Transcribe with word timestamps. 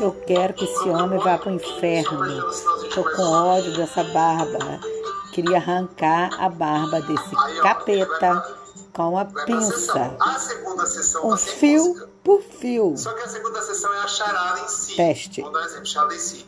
Eu 0.00 0.12
quero 0.26 0.54
que 0.54 0.64
esse 0.64 0.88
homem 0.88 1.18
vá 1.18 1.38
para 1.38 1.50
o 1.50 1.54
inferno. 1.54 2.50
Estou 2.82 3.04
com 3.04 3.22
ódio 3.22 3.76
dessa 3.76 4.04
barba. 4.04 4.80
Queria 5.32 5.56
arrancar 5.56 6.30
a 6.38 6.48
barba 6.48 7.00
desse 7.00 7.60
capeta 7.62 8.42
com 8.92 9.18
a 9.18 9.24
pinça. 9.24 10.16
Um 11.24 11.36
fio 11.36 12.08
por 12.22 12.42
fio. 12.42 12.94
Só 12.96 13.12
que 13.12 13.22
a 13.22 13.28
segunda 13.28 13.62
sessão 13.62 13.92
é 13.94 13.98
a 13.98 14.08
charada 14.08 14.60
em 14.60 14.68
si. 14.68 14.96
Teste. 14.96 15.40
Vou 15.40 15.52
dar 15.52 15.60
um 15.60 15.64
exemplo, 15.64 15.86
charada 15.86 16.14
em 16.14 16.18
si. 16.18 16.46